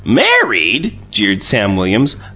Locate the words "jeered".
1.11-1.43